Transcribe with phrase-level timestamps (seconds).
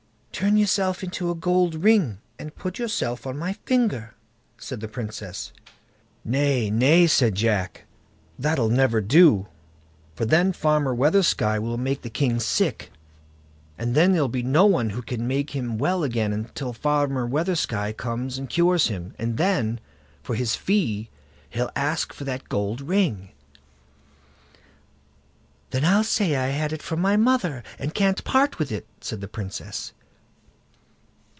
[0.33, 4.15] "Turn yourself into a gold ring, and put yourself on my finger",
[4.57, 5.51] said the Princess.
[6.25, 7.85] "Nay, nay!" said Jack,
[8.39, 9.45] "that'll never do,
[10.15, 12.91] for then Farmer Weathersky will make the king sick,
[13.77, 17.93] and then there'll be no one who can make him well again till Farmer Weathersky
[17.95, 19.79] comes and cures him, and then,
[20.23, 21.11] for his fee,
[21.51, 23.29] he'll ask for that gold ring."
[25.69, 29.21] "Then I'll say I had it from my mother, and can't part with it", said
[29.21, 29.93] the Princess.